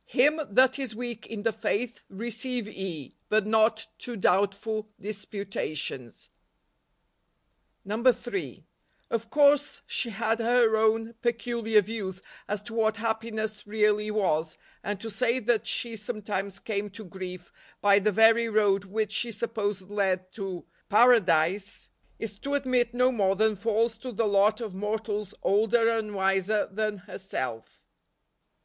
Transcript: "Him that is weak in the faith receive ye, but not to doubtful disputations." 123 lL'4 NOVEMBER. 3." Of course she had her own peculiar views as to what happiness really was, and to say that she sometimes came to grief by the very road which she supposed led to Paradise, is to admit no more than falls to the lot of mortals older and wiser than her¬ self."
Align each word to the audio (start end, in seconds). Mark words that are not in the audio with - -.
"Him 0.04 0.40
that 0.48 0.78
is 0.78 0.94
weak 0.94 1.26
in 1.26 1.42
the 1.42 1.50
faith 1.52 2.04
receive 2.08 2.68
ye, 2.68 3.16
but 3.28 3.46
not 3.48 3.88
to 3.98 4.14
doubtful 4.14 4.88
disputations." 5.00 6.30
123 7.82 7.88
lL'4 7.88 7.88
NOVEMBER. 7.88 8.62
3." 8.62 8.64
Of 9.16 9.30
course 9.30 9.82
she 9.88 10.10
had 10.10 10.38
her 10.38 10.76
own 10.76 11.14
peculiar 11.14 11.82
views 11.82 12.22
as 12.46 12.62
to 12.62 12.74
what 12.74 12.98
happiness 12.98 13.66
really 13.66 14.08
was, 14.12 14.56
and 14.84 15.00
to 15.00 15.10
say 15.10 15.40
that 15.40 15.66
she 15.66 15.96
sometimes 15.96 16.60
came 16.60 16.88
to 16.90 17.04
grief 17.04 17.50
by 17.80 17.98
the 17.98 18.12
very 18.12 18.48
road 18.48 18.84
which 18.84 19.10
she 19.10 19.32
supposed 19.32 19.90
led 19.90 20.30
to 20.34 20.64
Paradise, 20.88 21.88
is 22.20 22.38
to 22.38 22.54
admit 22.54 22.94
no 22.94 23.10
more 23.10 23.34
than 23.34 23.56
falls 23.56 23.98
to 23.98 24.12
the 24.12 24.28
lot 24.28 24.60
of 24.60 24.76
mortals 24.76 25.34
older 25.42 25.88
and 25.88 26.14
wiser 26.14 26.68
than 26.70 26.98
her¬ 27.08 27.18
self." 27.20 27.82